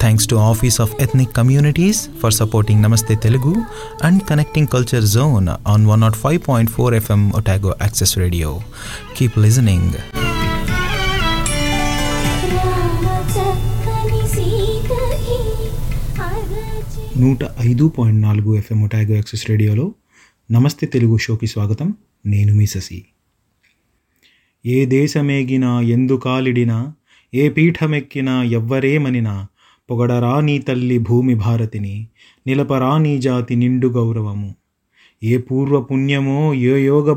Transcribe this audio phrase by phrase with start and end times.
[0.00, 3.54] Thanks to office of ethnic communities for supporting Namaste Telugu
[4.02, 8.60] and connecting culture zone on one not five point four FM Otago access radio
[9.16, 9.92] keep listening
[17.18, 19.92] నూట ఐదు point నాలుగు FM Otago access రేడియోలో
[20.50, 21.94] నమస్తే తెలుగు షోకి స్వాగతం.
[22.26, 23.04] నేను మీ శశి.
[24.66, 26.92] ఏ దేశమేగినా ఎందుకాలిడినా
[27.34, 29.46] ఏ పీఠమెక్కినా ఎవ్వరేమనినా
[29.90, 32.06] పొగడరాని తల్లి భూమి భారతిని
[32.46, 34.54] నిలపరాని జాతి నిండు గౌరవము.
[35.22, 37.12] ఏ పూర్వపుణ్యమో ఏ యోగ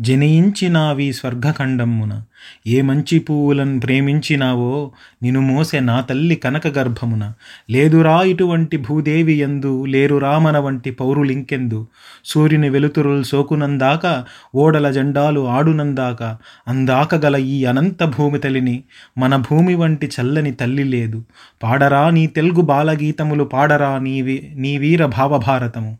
[0.00, 2.22] బలమో స్వర్గఖండమ్మున స్వర్గఖండమున.
[2.66, 4.92] ఏ మంచి పువ్వులను ప్రేమించినావో
[5.22, 7.32] నిను మోసే నా తల్లి కనక గర్భమున.
[7.70, 11.86] లేదురా ఇటువంటి భూదేవి ఎందు లేరురా మన వంటి పౌరులింకెందు.
[12.24, 16.36] సూర్యుని వెలుతురులు సోకునందాక ఓడల జెండాలు ఆడునందాక
[16.68, 18.82] అందాక గల ఈ అనంత భూమి తల్లిని
[19.18, 21.22] మన భూమి వంటి చల్లని తల్లి లేదు.
[21.62, 25.98] పాడరా నీ తెలుగు బాలగీతములు పాడరా నీ వీ నీ వీర భావభారతము.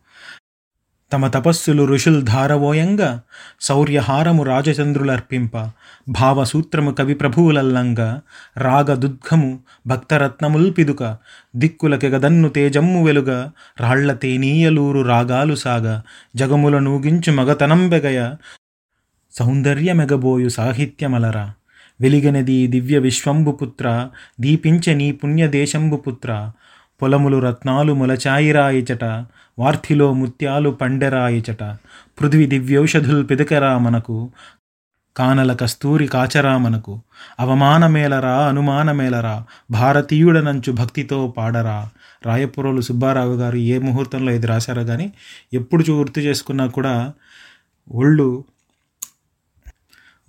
[1.12, 3.08] తమ తపస్సులు ఋషుల్ ధారవోయంగా
[3.60, 5.56] శౌర్యహారము రాజచంద్రులర్పింప
[6.08, 8.08] భావసూత్రము కవి ప్రభువులల్లంగా
[8.58, 9.50] రాగదుద్ఘము
[9.86, 11.02] భక్తరత్నముల్ పిదుక
[11.56, 13.30] దిక్కులకెగదన్ను తేజమ్ము వెలుగ
[13.80, 15.86] రాళ్ళ తేనీయలూరు రాగాలు సాగ
[16.36, 18.20] జగముల నూగించు మగతనం బెగయ
[19.34, 21.46] సౌందర్యమెగబోయు సాహిత్యమలరా
[22.00, 23.86] వెలిగనది దివ్య విశ్వంబుపుత్ర
[24.40, 26.30] దీపించ నీ పుణ్యదేశంబుపుత్ర
[27.00, 29.04] పొలములు రత్నాలు మొలచాయిరాయిచట
[29.58, 31.62] వార్థిలో ముత్యాలు పండెరాయిచట.
[32.20, 34.30] పృథ్వీ దివ్యౌషధుల్ పిదకరా మనకు
[35.16, 37.00] కానల కస్తూరి కాచరా మనకు
[37.40, 41.90] అవమానమేలరా అనుమానమేలరా భారతీయుడనంచు భక్తితో పాడరా.
[42.26, 45.12] రాయపురోలు సుబ్బారావు గారు ఏ ముహూర్తంలో ఇది రాశారో కానీ
[45.52, 47.12] ఎప్పుడు గుర్తు చేసుకున్నా కూడా
[47.92, 48.44] ఒళ్ళు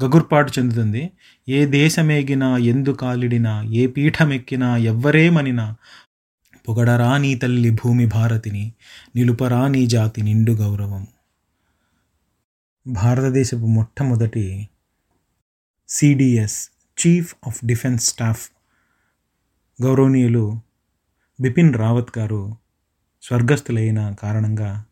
[0.04, 1.12] గగుర్పాటు చెందుతుంది.
[1.50, 5.76] ఏ దేశమేగినా ఎందు కాలిడినా ఏ పీఠమెక్కినా ఎవ్వరేమనినా
[6.68, 8.74] పొగడరా నీ తల్లి భూమి భారతిని
[9.16, 11.08] నిలుపరా నీ జాతి నిండు గౌరవం.
[12.88, 14.70] భారతదేశపు మొట్టమొదటి
[15.90, 18.50] CDS chief of defence staff
[19.84, 20.60] గౌరవనీయులు
[21.40, 22.58] బిపిన్ రావత్ గారు
[23.22, 24.86] స్వర్గస్థులైన కారణంగా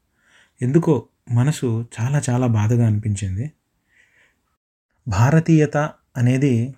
[0.61, 3.51] ఎందుకో మనసు చాలా చాలా బాధగా అనిపించింది.
[5.07, 5.77] భారతీయత
[6.17, 6.75] అనేది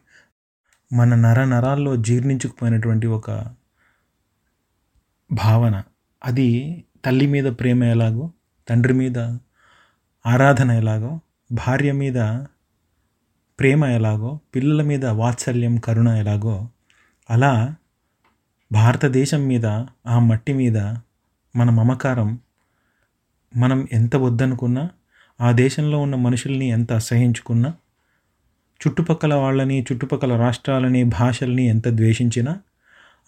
[0.94, 3.56] మన నర నరాల్లో జీర్ణించుకుపోయినటువంటి ఒక
[5.32, 5.84] భావన.
[6.26, 6.50] అది
[7.06, 8.32] తల్లి మీద ప్రేమ ఎలాగో
[8.68, 9.20] తండ్రి మీద
[10.26, 11.20] ఆరాధన ఎలాగో
[11.52, 12.20] భార్య మీద
[13.60, 16.56] ప్రేమ ఎలాగో పిల్లల మీద వాత్సల్యం కరుణ ఎలాగో
[17.30, 17.76] అలా
[18.72, 19.66] భారతదేశం మీద
[20.06, 20.78] ఆ మట్టి మీద
[21.56, 22.40] మన మమకారం
[23.56, 24.90] మనం ఎంత వద్దనుకున్నా
[25.40, 27.74] ఆ దేశంలో ఉన్న మనుషుల్ని ఎంత అసహించుకున్నా
[28.82, 32.54] చుట్టుపక్కల వాళ్ళని చుట్టుపక్కల రాష్ట్రాలని భాషల్ని ఎంత ద్వేషించినా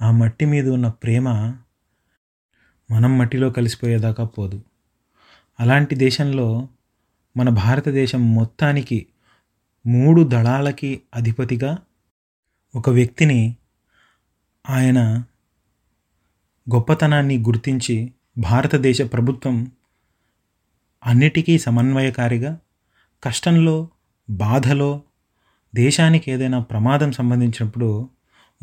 [0.01, 1.27] ఆ మట్టి మీద ఉన్న ప్రేమ
[2.91, 4.61] మనం మట్టిలో కలిసిపోయేదాకా పోదు.
[5.59, 6.67] అలాంటి దేశంలో
[7.37, 9.05] మన భారతదేశం మొత్తానికి
[9.85, 11.77] మూడు దళాలకి అధిపతిగా
[12.75, 13.55] ఒక వ్యక్తిని
[14.69, 15.25] ఆయన
[16.67, 19.71] గొప్పతనాన్ని గుర్తించి భారతదేశ ప్రభుత్వం
[21.05, 22.59] అన్నిటికీ సమన్వయకారిగా
[23.23, 23.89] కష్టంలో
[24.29, 25.01] బాధలో
[25.75, 28.09] దేశానికి ఏదైనా ప్రమాదం సంబంధించినప్పుడు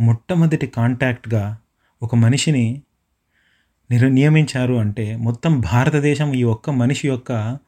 [0.00, 1.58] మొట్టమొదటి కాంటాక్ట్గా
[2.02, 2.82] ఒక మనిషిని
[3.90, 7.58] నిర్ నియమించారు అంటే మొత్తం భారతదేశం ఈ ఒక్క మనిషి యొక్క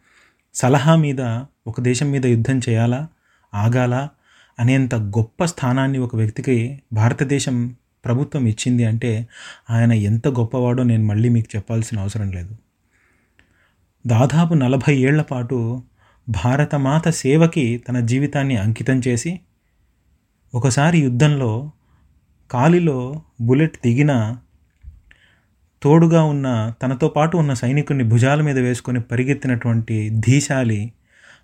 [0.55, 1.21] సలహా మీద
[1.67, 3.09] ఒక దేశం మీద యుద్ధం చేయాలా
[3.55, 4.09] ఆగాలా
[4.59, 7.75] అనేంత గొప్ప స్థానాన్ని ఒక వ్యక్తికి భారతదేశం
[8.05, 9.29] ప్రభుత్వం ఇచ్చింది అంటే
[9.71, 12.57] ఆయన ఎంత గొప్పవాడో నేను మళ్ళీ మీకు చెప్పాల్సిన అవసరం లేదు.
[14.07, 15.83] దాదాపు నలభై ఏళ్ళ పాటు
[16.29, 19.41] భారతమాత సేవకి తన జీవితాన్ని అంకితం చేసి
[20.55, 21.71] ఒకసారి యుద్ధంలో
[22.51, 24.37] కాలిలో బుల్లెట్ దిగిన
[25.83, 30.93] తోడుగా ఉన్న తనతో పాటు ఉన్న సైనికుని భుజాల మీద వేసుకొని పరిగెత్తినటువంటి ధీశాలి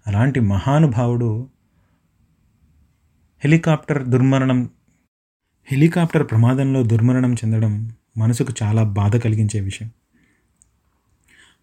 [0.07, 1.49] అలాంటి మహానుభావుడు
[3.45, 4.71] హెలికాప్టర్ దుర్మరణం
[5.67, 9.91] హెలికాప్టర్ ప్రమాదంలో దుర్మరణం చెందడం మనసుకు చాలా బాధ కలిగించే విషయం.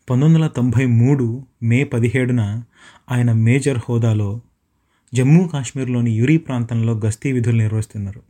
[0.10, 2.64] పంతొమ్మిది వందల తొంభై మూడు మే పదిహేడున
[3.12, 4.42] ఆయన మేజర్ హోదాలో
[5.14, 8.22] జమ్మూ కాశ్మీర్లోని యురి ప్రాంతంలో గస్తీ విధులు నిర్వహిస్తున్నారు.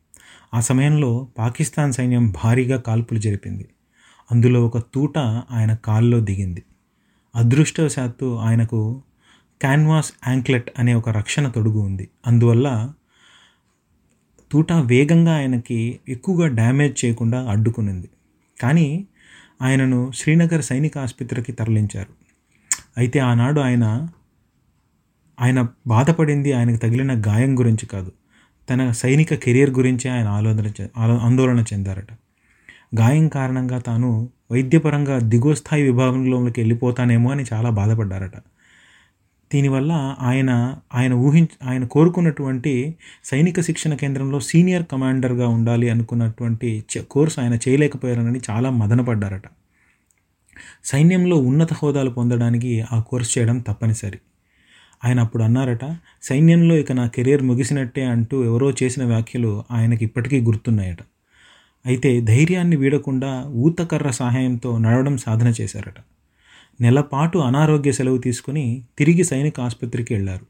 [0.53, 3.68] ఆ సమయంలో పాకిస్తాన్ సైన్యం భారీగా కాల్పులు జరిపింది.
[4.31, 5.18] అందులో ఒక తూట
[5.52, 6.64] ఆయన కాల్లో దిగింది.
[7.36, 9.02] అదృష్టవశాత్తు ఆయనకు
[9.62, 12.10] క్యాన్వాస్ యాంక్లెట్ అనే ఒక రక్షణ తొడుగు ఉంది.
[12.28, 12.94] అందువల్ల
[14.52, 18.10] తూట వేగంగా ఆయనకి ఎక్కువగా డ్యామేజ్ చేయకుండా అడ్డుకునింది.
[18.62, 19.06] కానీ
[19.62, 22.14] ఆయనను శ్రీనగర్ సైనిక ఆసుపత్రికి తరలించారు.
[22.98, 24.08] అయితే ఆనాడు ఆయన
[25.42, 28.12] ఆయన బాధపడింది ఆయనకు తగిలిన గాయం గురించి కాదు.
[28.70, 32.08] తన సైనిక కెరీర్ గురించి ఆయన ఆలోచన ఆందోళన చెందారట.
[32.95, 38.38] గాయం కారణంగా తాను వైద్యపరంగా దిగువ స్థాయి విభాగంలోకి వెళ్ళిపోతానేమో అని చాలా బాధపడ్డారట.
[39.53, 47.41] దీనివల్ల ఆయన ఆయన ఊహించ ఆయన కోరుకున్నటువంటి సైనిక శిక్షణ కేంద్రంలో సీనియర్ కమాండర్గా ఉండాలి అనుకున్నటువంటి కోర్స్ కోర్సు
[47.41, 49.44] ఆయన చేయలేకపోయారని చాలా మదనపడ్డారట.
[50.85, 54.19] సైన్యంలో ఉన్నత హోదాలు పొందడానికి ఆ కోర్సు చేయడం తప్పనిసరి.
[55.06, 55.85] ఆయన అప్పుడు అన్నారట
[56.24, 60.97] సైన్యంలో ఇక నా కెరీర్ ముగిసినట్టే అంటూ ఎవరో చేసిన వ్యాఖ్యలు ఆయనకి ఇప్పటికీ గుర్తున్నాయట.
[61.86, 66.00] అయితే ధైర్యాన్ని వీడకుండా ఊతకర్ర సహాయంతో నడవడం సాధన చేశారట.
[66.81, 70.46] నెలపాటు అనారోగ్య సెలవు తీసుకుని తిరిగి సైనిక ఆసుపత్రికి వెళ్ళారు.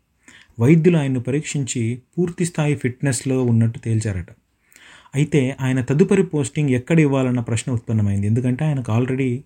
[0.59, 4.27] వైద్యులు ఆయన్ను పరీక్షించి పూర్తి స్థాయి ఫిట్నెస్లో ఉన్నట్టు తేల్చారట.
[5.15, 8.27] అయితే ఆయన తదుపరి పోస్టింగ్ ఎక్కడ ఇవ్వాలన్న ప్రశ్న ఉత్పన్నమైంది.
[8.27, 9.43] ఎందుకంటే ఆయనకు ఆల్రెడీ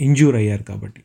[0.00, 1.02] ఇంజ్యూర్ అయ్యారు కాబట్టి.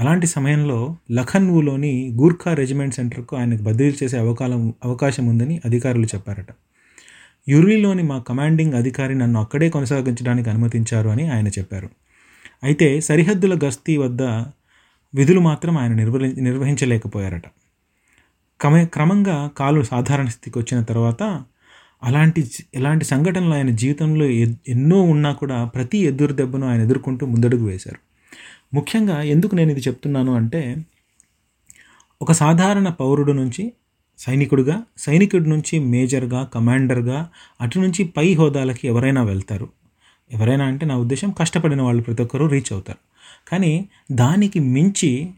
[0.00, 6.50] అలాంటి సమయంలో లఖన్వూలోని గూర్ఖా రెజిమెంట్ సెంటర్కు ఆయనకు బదిలీ చేసే అవకాశం అవకాశం ఉందని అధికారులు చెప్పారట.
[7.48, 11.88] యురీలోని మా కమాండింగ్ అధికారి నన్ను అక్కడే కొనసాగించడానికి అనుమతించారు అని ఆయన చెప్పారు.
[12.62, 14.22] అయితే సరిహద్దుల గస్తీ వద్ద
[15.14, 17.42] విధులు మాత్రం ఆయన నిర్వహి నిర్వహించలేకపోయారట.
[18.60, 21.44] క్రమ క్రమంగా కాలు సాధారణ స్థితికి వచ్చిన తర్వాత
[22.02, 27.66] అలాంటి ఎలాంటి సంఘటనలు ఆయన జీవితంలో ఎ- ఎన్నో ఉన్నా కూడా ప్రతి ఎదురు దెబ్బను ఆయన ఎదుర్కొంటూ ముందడుగు
[27.66, 27.96] వేశారు.
[28.74, 30.76] ముఖ్యంగా ఎందుకు నేను ఇది చెప్తున్నాను అంటే
[32.22, 33.72] ఒక సాధారణ పౌరుడు నుంచి
[34.18, 37.30] సైనికుడిగా సైనికుడి నుంచి మేజర్గా కమాండర్గా
[37.60, 39.68] అటు నుంచి పై హోదాలకి ఎవరైనా వెళ్తారు.
[40.32, 42.98] ఎవరైనా అంటే నా ఉద్దేశం కష్టపడిన వాళ్ళు ప్రతి ఒక్కరూ రీచ్ అవుతారు.
[43.50, 45.30] కానీ దానికి మించి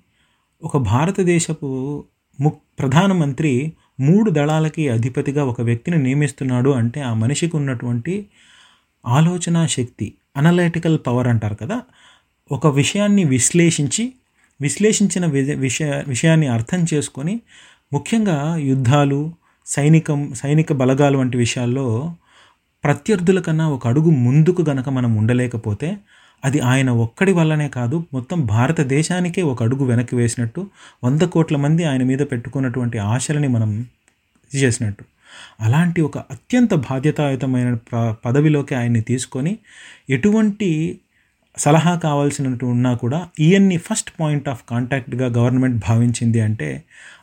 [0.63, 2.05] ఒక భారతదేశపు
[2.41, 8.27] ము ప్రధానమంత్రి మూడు దళాలకి అధిపతిగా ఒక వ్యక్తిని నియమిస్తున్నాడు అంటే ఆ మనిషికి ఉన్నటువంటి
[9.07, 11.83] ఆలోచన శక్తి అనలైటికల్ పవర్ అంటారు కదా.
[12.53, 14.13] ఒక విషయాన్ని విశ్లేషించి
[14.61, 17.41] విశ్లేషించిన వి- విషయ విషయాన్ని అర్థం చేసుకొని
[17.93, 19.33] ముఖ్యంగా యుద్ధాలు
[19.67, 21.87] సైనికం సైనిక బలగాలు వంటి విషయాల్లో
[22.85, 25.89] ప్రత్యర్థుల కన్నా ఒక అడుగు ముందుకు గనక మనం ఉండలేకపోతే
[26.45, 30.67] అది ఆయన ఒక్కడి వల్లనే కాదు మొత్తం భారతదేశానికే ఒక అడుగు వెనక్కి వేసినట్టు
[31.05, 33.87] వంద కోట్ల మంది ఆయన మీద పెట్టుకున్నటువంటి ఆశలని మనం
[34.57, 35.05] చేసినట్టు.
[35.61, 39.59] అలాంటి ఒక అత్యంత బాధ్యతాయుతమైన ప పదవిలోకి ఆయన్ని తీసుకొని
[40.11, 41.01] ఎటువంటి
[41.59, 46.69] సలహా కావాల్సినట్టు ఉన్నా కూడా ఈయన్ని ఫస్ట్ పాయింట్ ఆఫ్ కాంటాక్ట్గా గవర్నమెంట్ భావించింది అంటే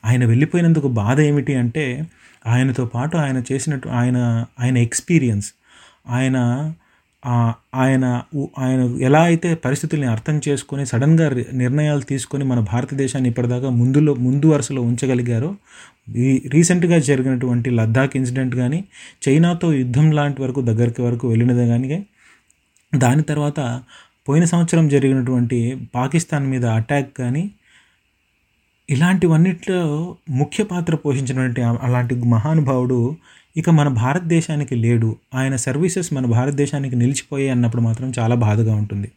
[0.05, 1.85] ఆయన వెళ్ళిపోయినందుకు బాధ ఏమిటి అంటే
[2.45, 4.17] ఆయనతో పాటు ఆయన చేసినట్టు ఆయన
[4.59, 5.47] ఆయన ఎక్స్పీరియన్స్
[6.09, 6.37] ఆయన
[7.75, 8.05] ఆయన
[8.57, 14.81] ఆయన ఎలా అయితే పరిస్థితుల్ని అర్థం చేసుకొని సడన్గా నిర్ణయాలు తీసుకొని మన భారతదేశాన్ని ఇప్పటిదాకా ముందులో ముందు వరుసలో
[14.81, 15.49] ఉంచగలిగారో
[16.23, 18.79] ఈ రీసెంట్గా జరిగినటువంటి లద్దాఖ్ ఇన్సిడెంట్ కానీ
[19.27, 21.99] చైనాతో యుద్ధం లాంటి వరకు దగ్గరికి వరకు వెళ్ళినదే కానీ
[22.93, 23.59] దాని తర్వాత
[24.27, 25.57] పోయిన సంవత్సరం జరిగినటువంటి
[25.95, 27.51] పాకిస్తాన్ మీద అటాక్ కానీ
[28.89, 29.81] ఇలాంటివన్నిట్లో
[30.29, 33.17] ముఖ్య పాత్ర పోషించినటువంటి అలాంటి మహానుభావుడు
[33.57, 35.15] ఇక మన భారతదేశానికి లేడు.
[35.35, 39.11] ఆయన సర్వీసెస్ మన భారతదేశానికి నిలిచిపోయాయి అన్నప్పుడు మాత్రం చాలా బాధగా ఉంటుంది.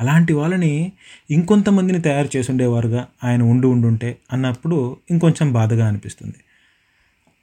[0.00, 0.92] అలాంటి వాళ్ళని
[1.30, 6.34] ఇంకొంతమందిని తయారు చేసుండేవారుగా ఆయన ఉండి ఉండుంటే అన్నప్పుడు ఇంకొంచెం బాధగా అనిపిస్తుంది.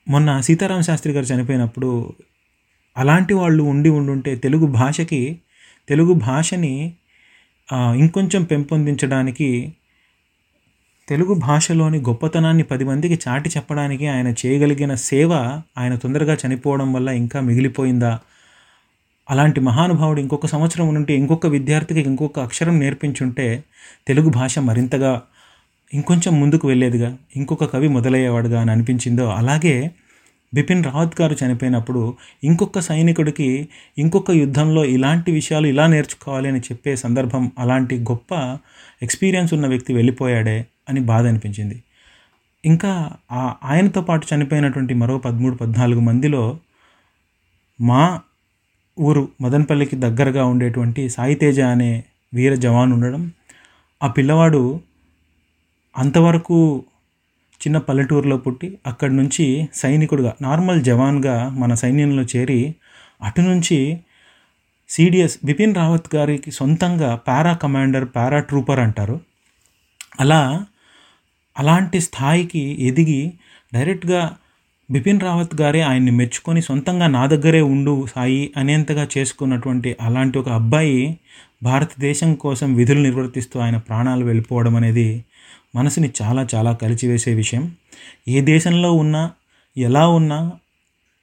[0.07, 2.13] మొన్న సీతారామ శాస్త్రి గారు చనిపోయినప్పుడు
[2.97, 5.39] అలాంటి వాళ్ళు ఉండి ఉండుంటే తెలుగు భాషకి
[5.89, 6.93] తెలుగు భాషని
[7.73, 9.73] ఇంకొంచెం పెంపొందించడానికి
[11.09, 17.39] తెలుగు భాషలోని గొప్పతనాన్ని పది మందికి చాటి చెప్పడానికి ఆయన చేయగలిగిన సేవ ఆయన తొందరగా చనిపోవడం వల్ల ఇంకా
[17.39, 18.19] మిగిలిపోయిందా?
[19.29, 23.63] అలాంటి మహానుభావుడు ఇంకొక సంవత్సరం ఉంటే ఇంకొక విద్యార్థికి ఇంకొక అక్షరం నేర్పించుంటే
[24.07, 25.21] తెలుగు భాష మరింతగా
[25.93, 29.91] ఇంకొంచెం ముందుకు వెళ్ళేదిగా ఇంకొక కవి మొదలయ్యేవాడుగా అని అనిపించిందో అలాగే
[30.53, 37.51] బిపిన్ రావత్ గారు చనిపోయినప్పుడు ఇంకొక సైనికుడికి ఇంకొక యుద్ధంలో ఇలాంటి విషయాలు ఇలా నేర్చుకోవాలి అని చెప్పే సందర్భం
[37.59, 38.57] అలాంటి గొప్ప
[39.01, 41.83] ఎక్స్పీరియన్స్ ఉన్న వ్యక్తి వెళ్ళిపోయాడే అని బాధ అనిపించింది.
[42.65, 46.57] ఇంకా ఆ- ఆయనతో పాటు చనిపోయినటువంటి మరో పదమూడు పద్నాలుగు మందిలో
[47.81, 48.19] మా
[48.99, 52.03] ఊరు మదనపల్లికి దగ్గరగా ఉండేటువంటి సాయితేజ అనే
[52.33, 53.31] వీర జవాన్ ఉండడం
[54.03, 54.79] ఆ పిల్లవాడు
[55.97, 56.83] అంతవరకు
[57.61, 62.75] చిన్న పల్లెటూరులో పుట్టి అక్కడి నుంచి సైనికుడుగా నార్మల్ జవాన్గా మన సైన్యంలో చేరి
[63.21, 63.99] అటు నుంచి
[64.89, 69.21] సిడిఎస్ బిపిన్ రావత్ గారికి సొంతంగా పారా కమాండర్ పారా ట్రూపర్ అంటారు.
[70.19, 70.65] అలా
[71.57, 73.33] అలాంటి స్థాయికి ఎదిగి
[73.73, 74.35] డైరెక్ట్గా
[74.91, 81.17] బిపిన్ రావత్ గారే ఆయన్ని మెచ్చుకొని సొంతంగా నా దగ్గరే ఉండు సాయి అనేంతగా చేసుకున్నటువంటి అలాంటి ఒక అబ్బాయి
[81.63, 85.23] భారతదేశం కోసం విధులు నిర్వర్తిస్తూ ఆయన ప్రాణాలు వెళ్ళిపోవడం అనేది
[85.75, 87.75] మనసుని చాలా చాలా కలిచివేసే విషయం.
[88.27, 89.31] ఏ దేశంలో ఉన్నా
[89.77, 90.51] ఎలా ఉన్నా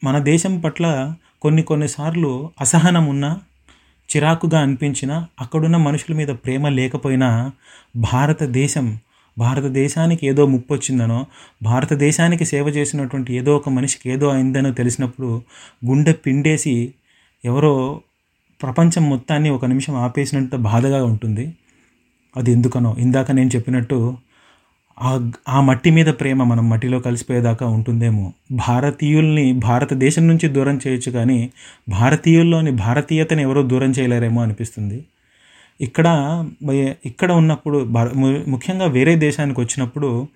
[0.05, 3.41] మన దేశం పట్ల కొన్ని కొన్నిసార్లు అసహనం ఉన్నా
[4.17, 7.53] చిరాకుగా అనిపించినా అక్కడున్న మనుషుల మీద ప్రేమ లేకపోయినా
[7.97, 8.99] భారతదేశం
[9.39, 11.27] భారతదేశానికి ఏదో ముప్పు వచ్చిందనో
[11.63, 15.43] భారతదేశానికి సేవ చేసినటువంటి ఏదో ఒక మనిషికి ఏదో అయిందనో తెలిసినప్పుడు
[15.87, 16.95] గుండె పిండేసి
[17.45, 18.01] ఎవరో
[18.63, 21.55] ప్రపంచం మొత్తాన్ని ఒక నిమిషం ఆపేసినంత బాధగా ఉంటుంది.
[22.37, 24.17] అది ఎందుకనో ఇందాక నేను చెప్పినట్టు
[25.03, 28.33] ఆ ఆ మట్టి మీద ప్రేమ మనం మట్టిలో కలిసిపోయేదాకా ఉంటుందేమో.
[28.53, 31.51] భారతీయుల్ని భారతదేశం నుంచి దూరం చేయొచ్చు కానీ
[31.89, 35.05] భారతీయుల్లోని భారతీయతను ఎవరో దూరం చేయలేరేమో అనిపిస్తుంది.
[35.81, 36.07] ఇక్కడ
[37.05, 37.79] ఇక్కడ ఉన్నప్పుడు
[38.49, 40.29] ముఖ్యంగా వేరే దేశానికి వచ్చినప్పుడు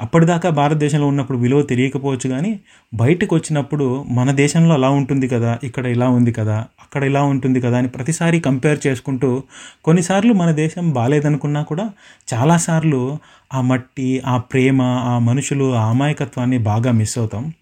[0.00, 2.60] అప్పటిదాకా భారతదేశంలో ఉన్నప్పుడు విలువ తెలియకపోవచ్చు కానీ
[2.94, 7.78] బయటకు వచ్చినప్పుడు మన దేశంలో అలా ఉంటుంది కదా ఇక్కడ ఇలా ఉంది కదా అక్కడ ఇలా ఉంటుంది కదా
[7.78, 9.42] అని ప్రతిసారి కంపేర్ చేసుకుంటూ
[9.84, 11.90] కొన్నిసార్లు మన దేశం బాగాలేదనుకున్నా కూడా
[12.34, 13.18] చాలాసార్లు
[13.54, 17.52] ఆ మట్టి ఆ ప్రేమ ఆ మనుషులు ఆ అమాయకత్వాన్ని బాగా మిస్ అవుతాం.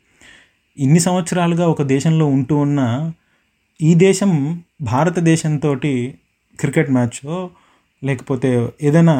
[0.78, 2.80] ఇన్ని సంవత్సరాలుగా ఒక దేశంలో ఉంటూ ఉన్న
[3.80, 4.32] ఈ దేశం
[4.82, 5.74] భారతదేశంతో
[6.58, 7.20] క్రికెట్ మ్యాచ్
[8.04, 8.50] లేకపోతే
[8.82, 9.16] ఏదైనా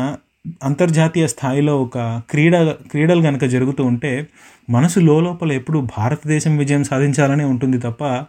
[0.63, 4.27] అంతర్జాతీయ స్థాయిలో ఒక క్రీడ క్రీడలు కనుక జరుగుతూ ఉంటే
[4.71, 8.25] మనసు లోపల ఎప్పుడు భారతదేశం విజయం సాధించాలనే ఉంటుంది తప్ప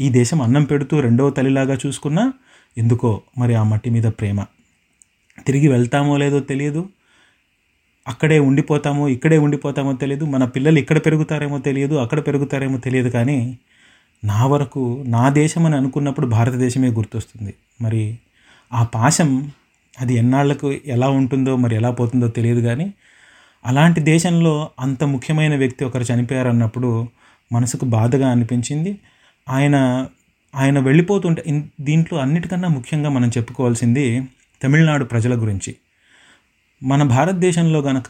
[0.00, 2.32] ఈ దేశం అన్నం పెడుతూ రెండవ తల్లిలాగా చూసుకున్నా
[2.78, 4.44] ఎందుకో మరి ఆ మట్టి మీద ప్రేమ.
[5.46, 6.88] తిరిగి వెళ్తామో లేదో తెలియదు.
[8.08, 10.24] అక్కడే ఉండిపోతామో ఇక్కడే ఉండిపోతామో తెలియదు.
[10.24, 13.58] మన పిల్లలు ఇక్కడ పెరుగుతారేమో తెలియదు అక్కడ పెరుగుతారేమో తెలియదు కానీ
[14.24, 17.54] నా వరకు నా దేశం అని అనుకున్నప్పుడు భారతదేశమే గుర్తొస్తుంది.
[17.80, 18.18] మరి
[18.72, 19.50] ఆ పాశం
[20.00, 22.92] అది ఎన్నాళ్ళకు ఎలా ఉంటుందో మరి ఎలా పోతుందో తెలియదు కానీ
[23.64, 27.08] అలాంటి దేశంలో అంత ముఖ్యమైన వ్యక్తి ఒకరు చనిపోయారన్నప్పుడు
[27.52, 28.98] మనసుకు బాధగా అనిపించింది.
[29.48, 30.06] ఆయన
[30.54, 31.42] ఆయన వెళ్ళిపోతుంటే
[31.80, 34.28] దీంట్లో అన్నిటికన్నా ముఖ్యంగా మనం చెప్పుకోవాల్సింది
[34.62, 35.76] తమిళనాడు ప్రజల గురించి.
[36.82, 38.08] మన భారతదేశంలో గనక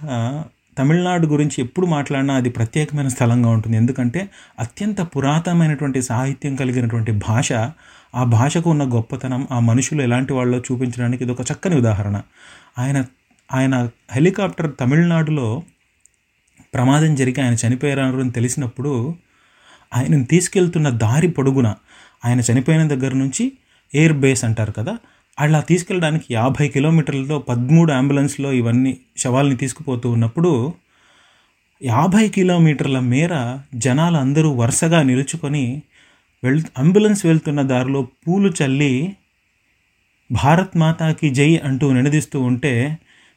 [0.79, 3.76] తమిళనాడు గురించి ఎప్పుడు మాట్లాడినా అది ప్రత్యేకమైన స్థలంగా ఉంటుంది.
[3.76, 4.21] ఎందుకంటే
[4.59, 7.52] అత్యంత పురాతనమైనటువంటి సాహిత్యం కలిగినటువంటి భాష
[8.14, 12.23] ఆ భాషకు ఉన్న గొప్పతనం ఆ మనుషులు ఎలాంటి వాళ్ళో చూపించడానికి ఇది ఒక చక్కని ఉదాహరణ.
[12.79, 13.05] ఆయన
[13.50, 13.75] ఆయన
[14.12, 15.62] హెలికాప్టర్ తమిళనాడులో
[16.75, 18.93] ప్రమాదం జరిగి ఆయన చనిపోయారు అని తెలిసినప్పుడు
[19.95, 21.75] ఆయనను తీసుకెళ్తున్న దారి పొడుగున
[22.25, 23.52] ఆయన చనిపోయిన దగ్గర నుంచి
[23.95, 24.95] ఎయిర్ బేస్ అంటారు కదా
[25.38, 30.52] అలా తీసుకెళ్ళడానికి యాభై కిలోమీటర్లతో పదమూడు అంబులెన్స్లో ఇవన్నీ శవాల్ని తీసుకుపోతూ ఉన్నప్పుడు
[31.82, 33.34] యాభై కిలోమీటర్ల మేర
[33.78, 35.64] జనాలు అందరూ వరుసగా నిలుచుకొని
[36.42, 38.92] వెళ్ అంబులెన్స్ వెళ్తున్న దారిలో పూలు చల్లి
[40.30, 42.74] భారత్ మాతాకి జై అంటూ నినదిస్తూ ఉంటే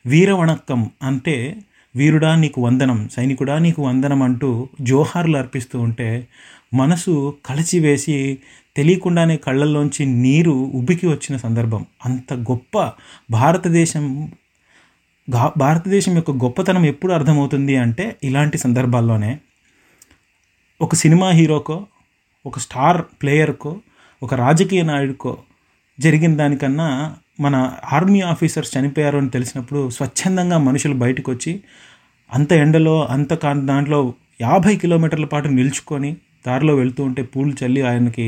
[0.06, 1.38] వీరవణక్కం అంటే
[1.96, 4.50] వీరుడా నీకు వందనం సైనికుడా నీకు వందనం అంటూ
[4.82, 6.10] జోహార్లు అర్పిస్తూ ఉంటే
[6.76, 7.14] మనసు
[7.46, 8.16] కలిచివేసి
[8.76, 11.86] తెలియకుండానే కళ్ళల్లోంచి నీరు ఉబ్బికి వచ్చిన సందర్భం.
[12.06, 12.92] అంత గొప్ప
[13.32, 14.06] భారతదేశం
[15.58, 19.32] భారతదేశం యొక్క గొప్పతనం ఎప్పుడు అర్థమవుతుంది అంటే ఇలాంటి సందర్భాల్లోనే.
[20.82, 21.78] ఒక సినిమా హీరోకో
[22.46, 23.72] ఒక స్టార్ ప్లేయర్కో
[24.24, 25.32] ఒక రాజకీయ నాయుడికో
[26.00, 27.56] జరిగిన దానికన్నా మన
[27.92, 31.54] ఆర్మీ ఆఫీసర్స్ చనిపోయారు అని తెలిసినప్పుడు స్వచ్ఛందంగా మనుషులు బయటకు వచ్చి
[32.34, 33.34] అంత ఎండలో అంత
[33.66, 34.00] దాంట్లో
[34.42, 36.12] యాభై కిలోమీటర్ల పాటు నిల్చుకొని
[36.46, 38.28] దారిలో వెళ్తూ ఉంటే పూలు చల్లి ఆయనకి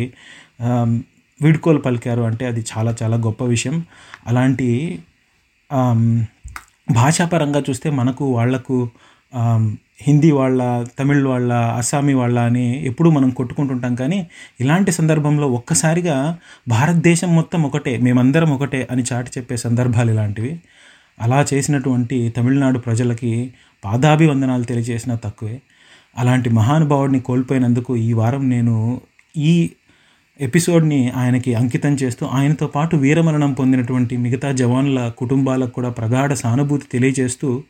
[1.41, 3.75] వీడ్కోలు పలికారు అంటే అది చాలా చాలా గొప్ప విషయం.
[4.27, 4.69] అలాంటి
[6.91, 8.77] భాషాపరంగా చూస్తే మనకు వాళ్ళకు
[10.01, 10.61] హిందీ వాళ్ళ
[10.99, 13.93] తమిళ్ వాళ్ళ అస్సామీ వాళ్ళ అని ఎప్పుడూ మనం కొట్టుకుంటుంటాం.
[13.95, 14.19] కానీ
[14.59, 16.17] ఇలాంటి సందర్భంలో ఒక్కసారిగా
[16.67, 20.53] భారతదేశం మొత్తం ఒకటే మేమందరం ఒకటే అని చాటి చెప్పే సందర్భాలు ఇలాంటివి.
[21.21, 23.31] అలా చేసినటువంటి తమిళనాడు ప్రజలకి
[23.83, 25.57] పాదాభివందనాలు తెలియజేసినా తక్కువే.
[26.17, 29.01] అలాంటి మహానుభావుడిని కోల్పోయినందుకు ఈ వారం నేను
[29.37, 29.69] ఈ
[30.41, 37.63] ఎపిసోడ్ని ఆయనకి అంకితం చేస్తూ ఆయనతో పాటు వీరమరణం పొందినటువంటి మిగతా జవాన్ల కుటుంబాలకు కూడా ప్రగాఢ సానుభూతి తెలియజేస్తూ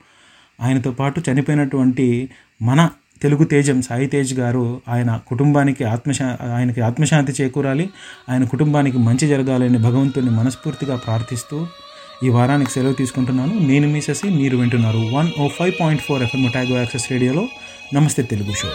[0.62, 2.30] ఆయనతో పాటు చనిపోయినటువంటి
[2.62, 2.90] మన
[3.22, 7.90] తెలుగు తేజం సాయి తేజ్ గారు ఆయన కుటుంబానికి ఆత్మశా ఆయనకి ఆత్మశాంతి చేకూరాలి
[8.30, 11.68] ఆయన కుటుంబానికి మంచి జరగాలని భగవంతుని మనస్ఫూర్తిగా ప్రార్థిస్తూ
[12.24, 13.60] ఈ వారానికి సెలవు తీసుకుంటున్నాను.
[13.60, 17.48] నేను మీ శశి మీరు వింటున్నారు one o five point four FM Otago access రేడియోలో.
[17.94, 18.70] नमस्ते तेलुगु शो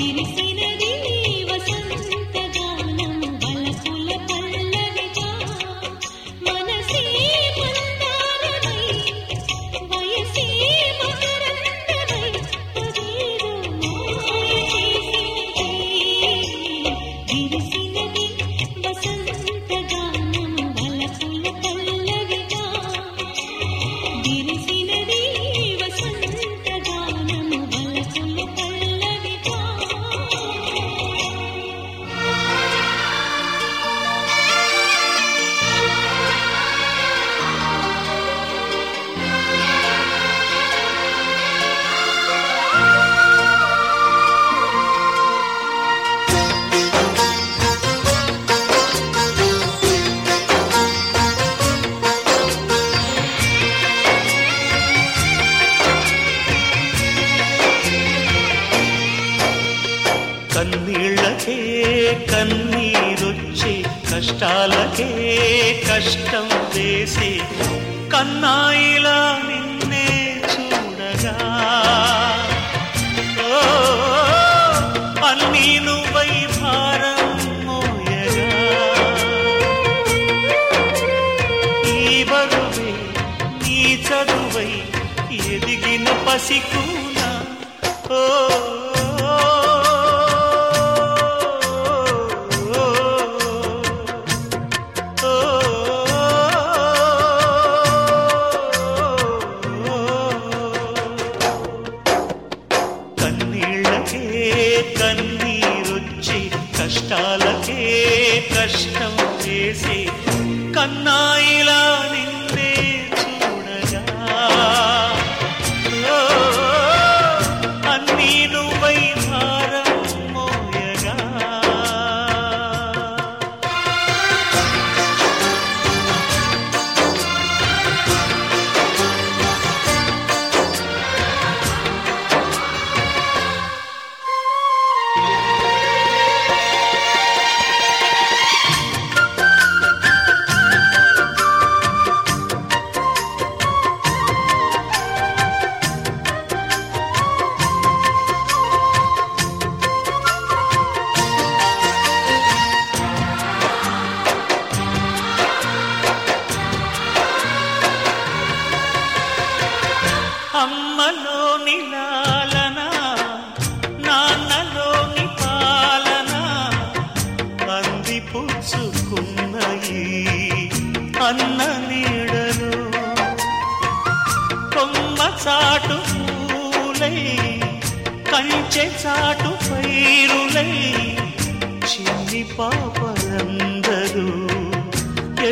[0.00, 0.87] ಇರಿಸಿನದಿ
[65.98, 67.28] కష్టం వేసే
[68.12, 69.16] కన్నాయిలా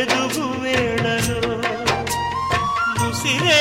[0.06, 1.38] ఎదుగు వేడను
[2.98, 3.60] ముసిరే